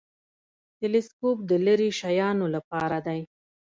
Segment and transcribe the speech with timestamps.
[0.79, 3.21] تلسکوپ د لیرې شیانو لپاره دی